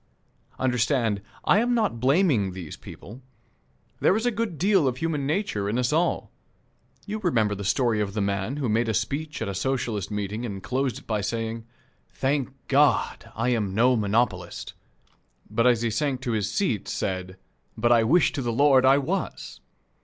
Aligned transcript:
Understand, 0.57 1.21
I 1.45 1.59
am 1.59 1.75
not 1.75 1.99
blaming 1.99 2.53
these 2.53 2.75
people. 2.75 3.21
There 3.99 4.15
is 4.17 4.25
a 4.25 4.31
good 4.31 4.57
deal 4.57 4.87
of 4.87 4.97
human 4.97 5.27
nature 5.27 5.69
in 5.69 5.77
us 5.77 5.93
all. 5.93 6.31
You 7.05 7.19
remember 7.19 7.53
the 7.53 7.63
story 7.63 8.01
of 8.01 8.15
the 8.15 8.19
man 8.21 8.57
who 8.57 8.67
made 8.67 8.89
a 8.89 8.95
speech 8.95 9.43
at 9.43 9.47
a 9.47 9.53
Socialist 9.53 10.09
meeting, 10.09 10.43
and 10.43 10.63
closed 10.63 10.97
it 10.97 11.05
by 11.05 11.21
saying, 11.21 11.67
"Thank 12.09 12.49
God, 12.67 13.29
I 13.35 13.49
am 13.49 13.75
no 13.75 13.95
monopolist," 13.95 14.73
but 15.51 15.67
as 15.67 15.83
he 15.83 15.91
sank 15.91 16.21
to 16.21 16.31
his 16.31 16.51
seat 16.51 16.87
said, 16.87 17.37
"But 17.77 17.91
I 17.91 18.03
wish 18.03 18.31
to 18.31 18.41
the 18.41 18.51
Lord 18.51 18.83
I 18.87 18.97
was!" 18.97 19.61